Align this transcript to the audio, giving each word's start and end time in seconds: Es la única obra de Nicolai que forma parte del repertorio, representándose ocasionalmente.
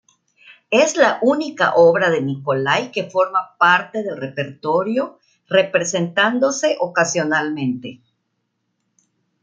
Es 0.71 0.97
la 0.97 1.19
única 1.21 1.73
obra 1.75 2.09
de 2.09 2.21
Nicolai 2.21 2.91
que 2.91 3.07
forma 3.07 3.55
parte 3.59 4.01
del 4.01 4.17
repertorio, 4.17 5.19
representándose 5.47 6.75
ocasionalmente. 6.79 8.01